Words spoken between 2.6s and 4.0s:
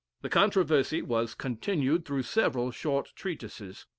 short treatises.